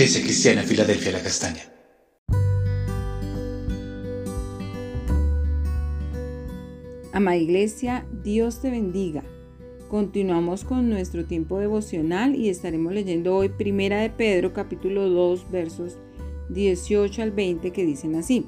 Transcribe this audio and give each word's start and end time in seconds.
Iglesia 0.00 0.22
Cristiana 0.22 0.62
Filadelfia 0.62 1.12
La 1.12 1.22
Castaña. 1.22 1.60
Ama 7.12 7.36
Iglesia, 7.36 8.06
Dios 8.24 8.62
te 8.62 8.70
bendiga. 8.70 9.22
Continuamos 9.90 10.64
con 10.64 10.88
nuestro 10.88 11.26
tiempo 11.26 11.58
devocional 11.58 12.34
y 12.34 12.48
estaremos 12.48 12.94
leyendo 12.94 13.36
hoy 13.36 13.50
Primera 13.50 14.00
de 14.00 14.08
Pedro 14.08 14.54
capítulo 14.54 15.06
2 15.10 15.50
versos 15.50 15.98
18 16.48 17.20
al 17.20 17.32
20 17.32 17.70
que 17.70 17.84
dicen 17.84 18.14
así. 18.14 18.46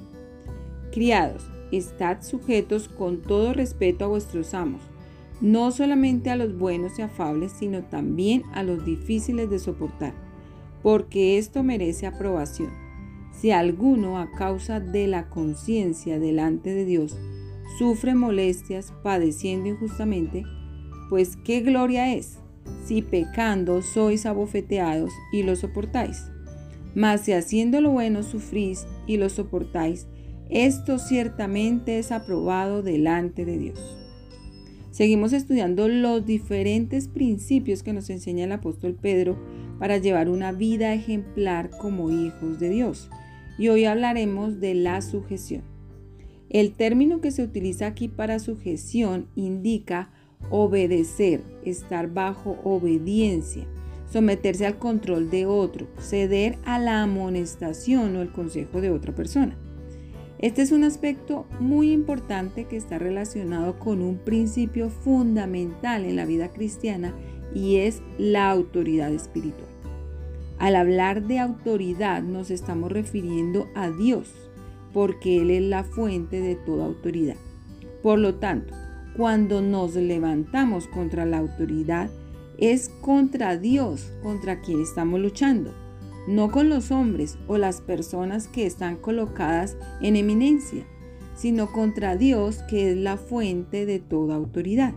Criados, 0.90 1.44
estad 1.70 2.22
sujetos 2.22 2.88
con 2.88 3.20
todo 3.20 3.52
respeto 3.52 4.06
a 4.06 4.08
vuestros 4.08 4.54
amos, 4.54 4.80
no 5.42 5.70
solamente 5.70 6.30
a 6.30 6.36
los 6.36 6.56
buenos 6.56 6.98
y 6.98 7.02
afables, 7.02 7.52
sino 7.52 7.82
también 7.82 8.42
a 8.54 8.62
los 8.62 8.86
difíciles 8.86 9.50
de 9.50 9.58
soportar, 9.58 10.14
porque 10.82 11.38
esto 11.38 11.62
merece 11.62 12.06
aprobación. 12.06 12.70
Si 13.32 13.50
alguno 13.50 14.18
a 14.18 14.30
causa 14.32 14.80
de 14.80 15.06
la 15.06 15.28
conciencia 15.28 16.18
delante 16.18 16.74
de 16.74 16.84
Dios 16.84 17.16
sufre 17.78 18.14
molestias 18.14 18.92
padeciendo 19.02 19.68
injustamente, 19.68 20.44
pues 21.08 21.36
qué 21.36 21.60
gloria 21.60 22.14
es 22.14 22.38
si 22.84 23.02
pecando 23.02 23.82
sois 23.82 24.26
abofeteados 24.26 25.12
y 25.32 25.42
lo 25.42 25.56
soportáis. 25.56 26.24
Mas 26.94 27.22
si 27.22 27.32
haciendo 27.32 27.80
lo 27.80 27.90
bueno 27.90 28.22
sufrís 28.22 28.86
y 29.06 29.16
lo 29.16 29.28
soportáis, 29.28 30.06
esto 30.50 30.98
ciertamente 30.98 31.98
es 31.98 32.12
aprobado 32.12 32.82
delante 32.82 33.44
de 33.44 33.58
Dios. 33.58 33.98
Seguimos 34.90 35.32
estudiando 35.32 35.88
los 35.88 36.26
diferentes 36.26 37.08
principios 37.08 37.82
que 37.82 37.94
nos 37.94 38.10
enseña 38.10 38.44
el 38.44 38.52
apóstol 38.52 38.94
Pedro 39.00 39.38
para 39.82 39.98
llevar 39.98 40.28
una 40.28 40.52
vida 40.52 40.94
ejemplar 40.94 41.68
como 41.70 42.08
hijos 42.08 42.60
de 42.60 42.68
Dios. 42.68 43.10
Y 43.58 43.66
hoy 43.66 43.84
hablaremos 43.84 44.60
de 44.60 44.74
la 44.74 45.02
sujeción. 45.02 45.62
El 46.50 46.74
término 46.74 47.20
que 47.20 47.32
se 47.32 47.42
utiliza 47.42 47.88
aquí 47.88 48.06
para 48.06 48.38
sujeción 48.38 49.26
indica 49.34 50.12
obedecer, 50.50 51.42
estar 51.64 52.14
bajo 52.14 52.60
obediencia, 52.62 53.66
someterse 54.08 54.66
al 54.66 54.78
control 54.78 55.30
de 55.30 55.46
otro, 55.46 55.88
ceder 55.98 56.58
a 56.64 56.78
la 56.78 57.02
amonestación 57.02 58.14
o 58.14 58.22
el 58.22 58.30
consejo 58.30 58.80
de 58.80 58.90
otra 58.90 59.12
persona. 59.16 59.58
Este 60.38 60.62
es 60.62 60.70
un 60.70 60.84
aspecto 60.84 61.44
muy 61.58 61.90
importante 61.90 62.66
que 62.66 62.76
está 62.76 63.00
relacionado 63.00 63.80
con 63.80 64.00
un 64.00 64.18
principio 64.18 64.90
fundamental 64.90 66.04
en 66.04 66.14
la 66.14 66.24
vida 66.24 66.52
cristiana 66.52 67.16
y 67.52 67.78
es 67.78 68.00
la 68.16 68.48
autoridad 68.48 69.12
espiritual. 69.12 69.71
Al 70.62 70.76
hablar 70.76 71.26
de 71.26 71.40
autoridad 71.40 72.22
nos 72.22 72.52
estamos 72.52 72.92
refiriendo 72.92 73.66
a 73.74 73.90
Dios, 73.90 74.32
porque 74.92 75.38
Él 75.38 75.50
es 75.50 75.62
la 75.64 75.82
fuente 75.82 76.40
de 76.40 76.54
toda 76.54 76.86
autoridad. 76.86 77.34
Por 78.00 78.20
lo 78.20 78.36
tanto, 78.36 78.72
cuando 79.16 79.60
nos 79.60 79.96
levantamos 79.96 80.86
contra 80.86 81.26
la 81.26 81.38
autoridad, 81.38 82.10
es 82.58 82.90
contra 83.00 83.56
Dios 83.56 84.12
contra 84.22 84.60
quien 84.60 84.80
estamos 84.80 85.18
luchando, 85.18 85.74
no 86.28 86.52
con 86.52 86.68
los 86.68 86.92
hombres 86.92 87.38
o 87.48 87.58
las 87.58 87.80
personas 87.80 88.46
que 88.46 88.64
están 88.64 88.98
colocadas 88.98 89.76
en 90.00 90.14
eminencia, 90.14 90.86
sino 91.34 91.72
contra 91.72 92.14
Dios 92.14 92.60
que 92.70 92.92
es 92.92 92.96
la 92.96 93.16
fuente 93.16 93.84
de 93.84 93.98
toda 93.98 94.36
autoridad. 94.36 94.94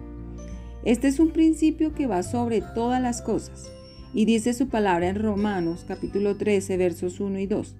Este 0.83 1.07
es 1.07 1.19
un 1.19 1.31
principio 1.31 1.95
que 1.95 2.05
va 2.05 2.21
sobre 2.21 2.61
todas 2.61 3.01
las 3.01 3.23
cosas 3.23 3.71
y 4.13 4.25
dice 4.25 4.53
su 4.53 4.67
palabra 4.67 5.09
en 5.09 5.15
Romanos 5.15 5.85
capítulo 5.87 6.35
13 6.35 6.77
versos 6.77 7.19
1 7.19 7.39
y 7.39 7.47
2. 7.47 7.75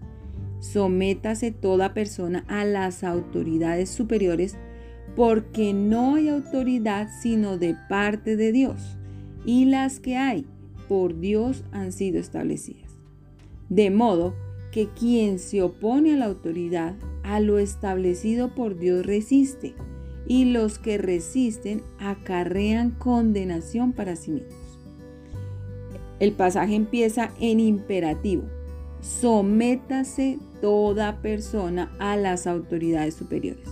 Sométase 0.60 1.52
toda 1.52 1.94
persona 1.94 2.44
a 2.48 2.66
las 2.66 3.04
autoridades 3.04 3.90
superiores 3.90 4.58
porque 5.16 5.74
no 5.74 6.16
hay 6.16 6.30
autoridad 6.30 7.10
sino 7.22 7.58
de 7.58 7.76
parte 7.90 8.36
de 8.36 8.52
Dios, 8.52 8.98
y 9.46 9.66
las 9.66 10.00
que 10.00 10.18
hay 10.18 10.46
por 10.90 11.20
Dios 11.20 11.64
han 11.72 11.92
sido 11.92 12.20
establecidas. 12.20 12.92
De 13.70 13.90
modo 13.90 14.36
que 14.72 14.90
quien 14.90 15.40
se 15.40 15.62
opone 15.62 16.14
a 16.14 16.18
la 16.18 16.26
autoridad, 16.26 16.96
a 17.24 17.40
lo 17.40 17.60
establecido 17.60 18.54
por 18.54 18.78
Dios 18.78 19.06
resiste, 19.06 19.74
y 20.28 20.46
los 20.46 20.80
que 20.80 20.98
resisten 20.98 21.82
acarrean 22.00 22.92
condenación 22.92 23.94
para 23.94 24.16
sí 24.16 24.32
mismos. 24.32 24.65
El 26.20 26.32
pasaje 26.32 26.76
empieza 26.76 27.32
en 27.40 27.60
imperativo. 27.60 28.44
Sométase 29.02 30.40
toda 30.62 31.22
persona 31.22 31.96
a 32.00 32.16
las 32.16 32.48
autoridades 32.48 33.14
superiores. 33.14 33.68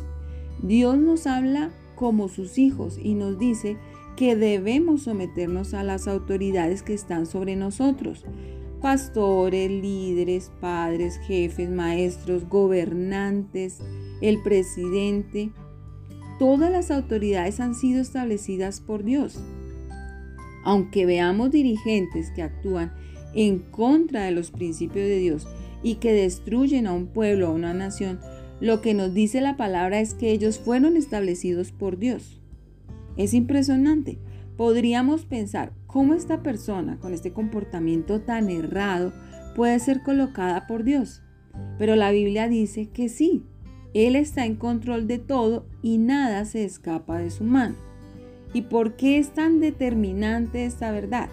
Dios 0.62 0.98
nos 0.98 1.26
habla 1.28 1.72
como 1.96 2.28
sus 2.28 2.58
hijos 2.58 2.98
y 3.02 3.16
nos 3.16 3.40
dice 3.40 3.78
que 4.16 4.36
debemos 4.36 5.04
someternos 5.04 5.74
a 5.74 5.84
las 5.84 6.08
autoridades 6.08 6.84
que 6.84 6.94
están 6.94 7.26
sobre 7.26 7.56
nosotros. 7.56 8.26
Pastores, 8.82 9.72
líderes, 9.72 10.52
padres, 10.60 11.18
jefes, 11.26 11.70
maestros, 11.70 12.48
gobernantes, 12.48 13.80
el 14.22 14.42
presidente. 14.44 15.52
Todas 16.38 16.72
las 16.72 16.92
autoridades 16.92 17.60
han 17.60 17.76
sido 17.76 18.02
establecidas 18.02 18.82
por 18.82 19.04
Dios. 19.04 19.40
Aunque 20.64 21.06
veamos 21.06 21.52
dirigentes 21.52 22.32
que 22.32 22.44
actúan 22.44 22.94
en 23.34 23.60
contra 23.60 24.26
de 24.26 24.32
los 24.32 24.52
principios 24.52 25.08
de 25.08 25.18
Dios 25.18 25.48
y 25.82 25.96
que 25.96 26.14
destruyen 26.14 26.88
a 26.88 26.94
un 26.94 27.08
pueblo 27.08 27.48
o 27.48 27.52
a 27.52 27.56
una 27.56 27.74
nación, 27.74 28.20
lo 28.60 28.82
que 28.82 28.94
nos 28.94 29.14
dice 29.14 29.42
la 29.42 29.58
palabra 29.58 30.00
es 30.00 30.14
que 30.14 30.32
ellos 30.32 30.60
fueron 30.60 30.96
establecidos 30.96 31.72
por 31.72 31.98
Dios. 31.98 32.42
Es 33.18 33.34
impresionante. 33.34 34.20
Podríamos 34.58 35.26
pensar 35.26 35.74
cómo 35.88 36.14
esta 36.14 36.44
persona 36.44 36.98
con 37.00 37.14
este 37.14 37.34
comportamiento 37.34 38.22
tan 38.22 38.50
errado 38.50 39.12
puede 39.56 39.80
ser 39.80 40.02
colocada 40.04 40.68
por 40.68 40.84
Dios. 40.84 41.22
Pero 41.78 41.96
la 41.96 42.12
Biblia 42.12 42.48
dice 42.48 42.90
que 42.90 43.10
sí, 43.10 43.44
Él 43.94 44.16
está 44.16 44.46
en 44.46 44.56
control 44.56 45.08
de 45.08 45.20
todo 45.20 45.66
y 45.82 45.98
nada 45.98 46.46
se 46.46 46.64
escapa 46.64 47.18
de 47.18 47.32
su 47.32 47.44
mano. 47.44 47.76
¿Y 48.54 48.64
por 48.64 48.94
qué 48.94 49.18
es 49.18 49.34
tan 49.34 49.60
determinante 49.60 50.66
esta 50.66 50.92
verdad? 50.92 51.30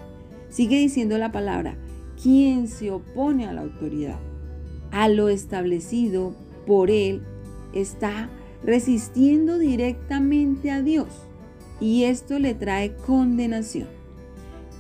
Sigue 0.48 0.78
diciendo 0.78 1.18
la 1.18 1.30
palabra, 1.30 1.76
quien 2.20 2.66
se 2.66 2.90
opone 2.90 3.46
a 3.46 3.52
la 3.52 3.62
autoridad, 3.62 4.18
a 4.90 5.08
lo 5.08 5.28
establecido 5.28 6.34
por 6.66 6.90
él 6.90 7.22
está 7.72 8.28
resistiendo 8.62 9.58
directamente 9.58 10.70
a 10.70 10.82
Dios 10.82 11.08
y 11.80 12.04
esto 12.04 12.38
le 12.38 12.54
trae 12.54 12.94
condenación. 12.94 13.88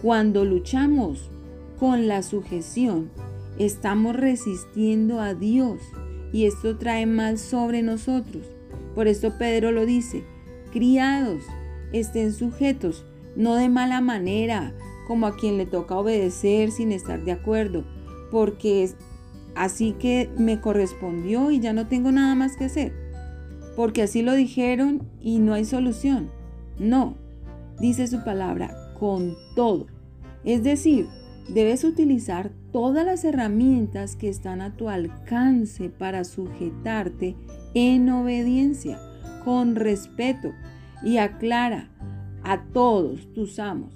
Cuando 0.02 0.44
luchamos 0.44 1.30
con 1.78 2.08
la 2.08 2.22
sujeción, 2.22 3.10
estamos 3.58 4.16
resistiendo 4.16 5.20
a 5.20 5.34
Dios 5.34 5.80
y 6.32 6.44
esto 6.46 6.76
trae 6.78 7.06
mal 7.06 7.38
sobre 7.38 7.82
nosotros. 7.82 8.44
Por 8.94 9.08
esto 9.08 9.36
Pedro 9.38 9.72
lo 9.72 9.86
dice, 9.86 10.24
criados, 10.72 11.42
estén 11.92 12.32
sujetos, 12.32 13.04
no 13.36 13.56
de 13.56 13.68
mala 13.68 14.00
manera, 14.00 14.74
como 15.06 15.26
a 15.26 15.36
quien 15.36 15.58
le 15.58 15.66
toca 15.66 15.96
obedecer 15.96 16.70
sin 16.70 16.92
estar 16.92 17.24
de 17.24 17.32
acuerdo, 17.32 17.84
porque 18.30 18.84
es 18.84 18.96
Así 19.54 19.92
que 19.92 20.30
me 20.38 20.60
correspondió 20.60 21.50
y 21.50 21.60
ya 21.60 21.72
no 21.72 21.86
tengo 21.86 22.12
nada 22.12 22.34
más 22.34 22.56
que 22.56 22.64
hacer. 22.64 22.92
Porque 23.76 24.02
así 24.02 24.22
lo 24.22 24.34
dijeron 24.34 25.08
y 25.20 25.38
no 25.38 25.54
hay 25.54 25.64
solución. 25.64 26.30
No, 26.78 27.16
dice 27.78 28.06
su 28.06 28.24
palabra, 28.24 28.94
con 28.98 29.34
todo. 29.56 29.86
Es 30.44 30.62
decir, 30.62 31.08
debes 31.48 31.84
utilizar 31.84 32.52
todas 32.72 33.04
las 33.04 33.24
herramientas 33.24 34.16
que 34.16 34.28
están 34.28 34.60
a 34.60 34.76
tu 34.76 34.88
alcance 34.88 35.90
para 35.90 36.24
sujetarte 36.24 37.36
en 37.74 38.08
obediencia, 38.08 38.98
con 39.44 39.74
respeto 39.74 40.52
y 41.02 41.18
aclara 41.18 41.88
a 42.42 42.62
todos 42.64 43.32
tus 43.32 43.58
amos. 43.58 43.94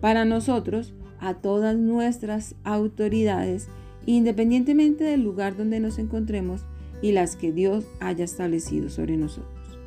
Para 0.00 0.24
nosotros, 0.24 0.94
a 1.20 1.34
todas 1.34 1.76
nuestras 1.76 2.54
autoridades 2.64 3.68
independientemente 4.06 5.04
del 5.04 5.22
lugar 5.22 5.56
donde 5.56 5.80
nos 5.80 5.98
encontremos 5.98 6.62
y 7.00 7.12
las 7.12 7.36
que 7.36 7.52
Dios 7.52 7.84
haya 8.00 8.24
establecido 8.24 8.90
sobre 8.90 9.16
nosotros. 9.16 9.78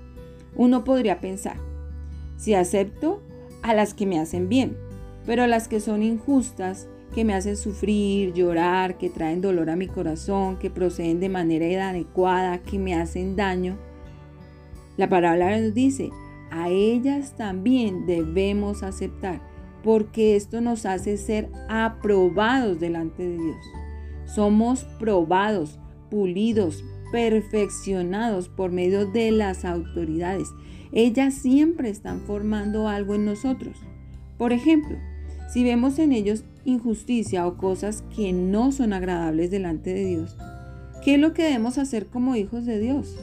Uno 0.55 0.83
podría 0.83 1.19
pensar, 1.19 1.57
si 2.35 2.53
acepto 2.53 3.21
a 3.61 3.73
las 3.73 3.93
que 3.93 4.05
me 4.05 4.19
hacen 4.19 4.49
bien, 4.49 4.75
pero 5.25 5.45
las 5.47 5.67
que 5.67 5.79
son 5.79 6.03
injustas, 6.03 6.87
que 7.13 7.25
me 7.25 7.33
hacen 7.33 7.57
sufrir, 7.57 8.33
llorar, 8.33 8.97
que 8.97 9.09
traen 9.09 9.41
dolor 9.41 9.69
a 9.69 9.75
mi 9.75 9.87
corazón, 9.87 10.57
que 10.57 10.69
proceden 10.69 11.19
de 11.19 11.29
manera 11.29 11.67
inadecuada, 11.67 12.59
que 12.59 12.79
me 12.79 12.95
hacen 12.95 13.35
daño, 13.35 13.77
la 14.97 15.09
palabra 15.09 15.59
nos 15.59 15.73
dice, 15.73 16.09
a 16.51 16.69
ellas 16.69 17.35
también 17.35 18.05
debemos 18.05 18.83
aceptar, 18.83 19.41
porque 19.83 20.35
esto 20.35 20.61
nos 20.61 20.85
hace 20.85 21.17
ser 21.17 21.49
aprobados 21.69 22.79
delante 22.79 23.23
de 23.23 23.37
Dios. 23.37 23.65
Somos 24.25 24.83
probados, 24.99 25.79
pulidos, 26.09 26.83
perfeccionados 27.11 28.49
por 28.49 28.71
medio 28.71 29.05
de 29.05 29.31
las 29.31 29.65
autoridades. 29.65 30.49
Ellas 30.91 31.33
siempre 31.33 31.89
están 31.89 32.21
formando 32.21 32.87
algo 32.87 33.15
en 33.15 33.25
nosotros. 33.25 33.77
Por 34.37 34.53
ejemplo, 34.53 34.97
si 35.51 35.63
vemos 35.63 35.97
en 35.99 36.11
ellos 36.11 36.43
injusticia 36.65 37.47
o 37.47 37.57
cosas 37.57 38.03
que 38.15 38.33
no 38.33 38.71
son 38.71 38.93
agradables 38.93 39.49
delante 39.49 39.93
de 39.93 40.05
Dios, 40.05 40.37
¿qué 41.03 41.15
es 41.15 41.19
lo 41.19 41.33
que 41.33 41.43
debemos 41.43 41.77
hacer 41.77 42.07
como 42.07 42.35
hijos 42.35 42.65
de 42.65 42.79
Dios? 42.79 43.17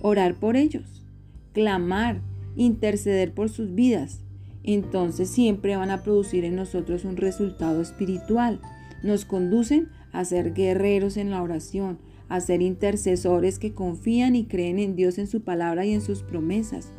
Orar 0.00 0.36
por 0.36 0.56
ellos, 0.56 1.04
clamar, 1.52 2.20
interceder 2.58 3.32
por 3.32 3.48
sus 3.48 3.74
vidas. 3.74 4.20
Entonces 4.64 5.30
siempre 5.30 5.76
van 5.76 5.90
a 5.90 6.02
producir 6.02 6.44
en 6.44 6.56
nosotros 6.56 7.04
un 7.04 7.16
resultado 7.16 7.80
espiritual. 7.80 8.60
Nos 9.02 9.24
conducen 9.24 9.88
a 10.12 10.24
ser 10.24 10.52
guerreros 10.52 11.16
en 11.16 11.30
la 11.30 11.42
oración, 11.42 11.98
a 12.28 12.40
ser 12.40 12.60
intercesores 12.60 13.58
que 13.58 13.72
confían 13.72 14.36
y 14.36 14.44
creen 14.44 14.78
en 14.78 14.96
Dios, 14.96 15.18
en 15.18 15.28
su 15.28 15.40
palabra 15.42 15.86
y 15.86 15.94
en 15.94 16.02
sus 16.02 16.22
promesas. 16.22 16.92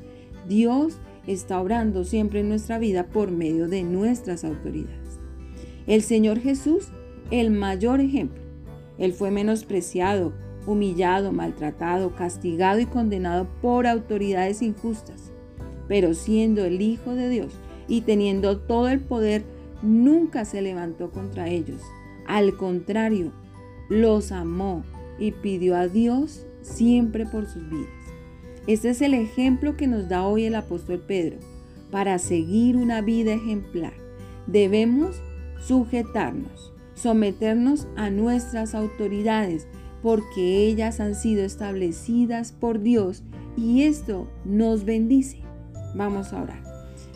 Dios 0.47 0.97
está 1.27 1.61
obrando 1.61 2.05
siempre 2.05 2.39
en 2.39 2.49
nuestra 2.49 2.79
vida 2.79 3.07
por 3.07 3.29
medio 3.29 3.67
de 3.67 3.83
nuestras 3.83 4.43
autoridades. 4.43 5.19
El 5.85 6.01
Señor 6.01 6.39
Jesús, 6.39 6.87
el 7.29 7.51
mayor 7.51 7.99
ejemplo. 7.99 8.41
Él 8.97 9.13
fue 9.13 9.29
menospreciado, 9.29 10.33
humillado, 10.65 11.31
maltratado, 11.31 12.15
castigado 12.15 12.79
y 12.79 12.85
condenado 12.85 13.47
por 13.61 13.85
autoridades 13.87 14.61
injustas. 14.61 15.33
Pero 15.89 16.13
siendo 16.13 16.63
el 16.63 16.81
Hijo 16.81 17.15
de 17.15 17.27
Dios 17.27 17.51
y 17.89 18.01
teniendo 18.01 18.59
todo 18.59 18.87
el 18.87 19.01
poder, 19.01 19.43
nunca 19.81 20.45
se 20.45 20.61
levantó 20.61 21.11
contra 21.11 21.49
ellos. 21.49 21.81
Al 22.25 22.55
contrario, 22.55 23.33
los 23.89 24.31
amó 24.31 24.85
y 25.17 25.31
pidió 25.31 25.75
a 25.75 25.87
Dios 25.87 26.45
siempre 26.61 27.25
por 27.25 27.47
sus 27.47 27.67
vidas. 27.69 27.89
Este 28.67 28.91
es 28.91 29.01
el 29.01 29.15
ejemplo 29.15 29.75
que 29.75 29.87
nos 29.87 30.07
da 30.07 30.25
hoy 30.25 30.45
el 30.45 30.55
apóstol 30.55 30.99
Pedro. 31.05 31.37
Para 31.89 32.19
seguir 32.19 32.77
una 32.77 33.01
vida 33.01 33.33
ejemplar, 33.33 33.93
debemos 34.45 35.19
sujetarnos, 35.59 36.71
someternos 36.93 37.87
a 37.95 38.11
nuestras 38.11 38.75
autoridades, 38.75 39.67
porque 40.03 40.67
ellas 40.67 40.99
han 40.99 41.15
sido 41.15 41.43
establecidas 41.43 42.51
por 42.51 42.81
Dios 42.81 43.23
y 43.57 43.83
esto 43.83 44.29
nos 44.45 44.85
bendice. 44.85 45.48
Vamos 45.95 46.33
a 46.33 46.41
orar. 46.41 46.63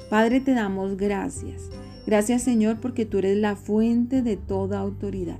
Padre, 0.10 0.40
te 0.40 0.54
damos 0.54 0.98
gracias. 0.98 1.70
Gracias 2.06 2.44
Señor 2.44 2.80
porque 2.80 3.06
tú 3.06 3.20
eres 3.20 3.38
la 3.38 3.56
fuente 3.56 4.22
de 4.22 4.38
toda 4.38 4.80
autoridad. 4.80 5.40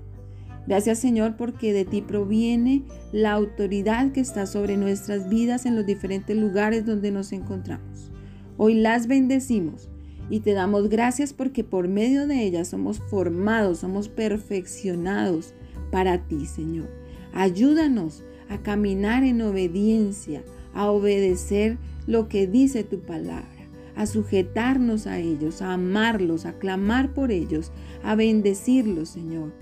Gracias 0.66 1.00
Señor 1.00 1.36
porque 1.36 1.74
de 1.74 1.84
ti 1.84 2.02
proviene 2.02 2.84
la 3.12 3.34
autoridad 3.34 4.14
que 4.14 4.22
está 4.22 4.46
sobre 4.46 4.78
nuestras 4.78 5.30
vidas 5.30 5.66
en 5.66 5.76
los 5.76 5.86
diferentes 5.86 6.38
lugares 6.38 6.86
donde 6.86 7.12
nos 7.12 7.34
encontramos. 7.34 8.12
Hoy 8.58 8.76
las 8.76 9.08
bendecimos 9.08 9.90
y 10.30 10.40
te 10.40 10.54
damos 10.54 10.88
gracias 10.88 11.34
porque 11.34 11.66
por 11.66 11.90
medio 11.90 12.28
de 12.28 12.44
ellas 12.44 12.70
somos 12.70 13.00
formados, 13.00 13.80
somos 13.80 14.08
perfeccionados 14.08 15.54
para 15.92 16.28
ti 16.28 16.46
Señor. 16.46 16.90
Ayúdanos 17.34 18.24
a 18.48 18.60
caminar 18.60 19.24
en 19.24 19.42
obediencia, 19.42 20.44
a 20.74 20.90
obedecer 20.90 21.78
lo 22.08 22.28
que 22.28 22.48
dice 22.48 22.84
tu 22.84 23.00
palabra 23.00 23.54
a 23.96 24.06
sujetarnos 24.06 25.08
a 25.08 25.20
ellos, 25.20 25.62
a 25.62 25.74
amarlos, 25.74 26.46
a 26.46 26.54
clamar 26.54 27.14
por 27.14 27.32
ellos, 27.32 27.72
a 28.04 28.16
bendecirlos, 28.16 29.10
Señor. 29.10 29.54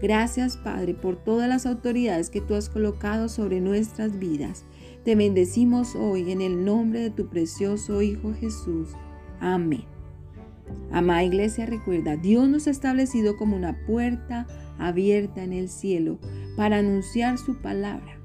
Gracias, 0.00 0.56
Padre, 0.56 0.94
por 0.94 1.16
todas 1.16 1.48
las 1.48 1.66
autoridades 1.66 2.30
que 2.30 2.40
tú 2.40 2.54
has 2.54 2.68
colocado 2.68 3.28
sobre 3.28 3.60
nuestras 3.60 4.18
vidas. 4.18 4.64
Te 5.04 5.14
bendecimos 5.14 5.94
hoy 5.94 6.30
en 6.30 6.40
el 6.40 6.64
nombre 6.64 7.00
de 7.00 7.10
tu 7.10 7.28
precioso 7.28 8.00
Hijo 8.00 8.32
Jesús. 8.34 8.90
Amén. 9.40 9.84
Amada 10.92 11.24
iglesia, 11.24 11.66
recuerda, 11.66 12.16
Dios 12.16 12.48
nos 12.48 12.66
ha 12.66 12.70
establecido 12.70 13.36
como 13.36 13.56
una 13.56 13.84
puerta 13.86 14.46
abierta 14.78 15.42
en 15.42 15.52
el 15.52 15.68
cielo 15.68 16.18
para 16.56 16.78
anunciar 16.78 17.38
su 17.38 17.56
palabra. 17.56 18.18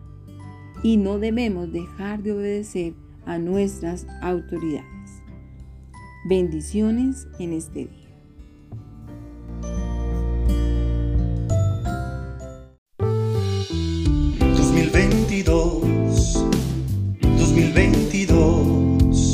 Y 0.84 0.98
no 0.98 1.18
debemos 1.18 1.72
dejar 1.72 2.22
de 2.22 2.34
obedecer 2.34 2.94
a 3.26 3.38
nuestras 3.38 4.06
autoridades. 4.22 4.86
Bendiciones 6.28 7.28
en 7.40 7.54
este 7.54 7.86
día. 7.86 8.06
2022. 17.38 19.34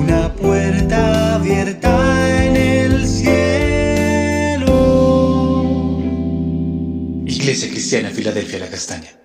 Una 0.00 0.34
puerta 0.34 1.36
abierta 1.36 2.44
en 2.44 2.56
el 2.56 3.06
cielo. 3.06 4.64
Iglesia 7.26 7.70
Cristiana 7.70 8.10
Filadelfia 8.10 8.58
La 8.58 8.68
Castaña. 8.68 9.21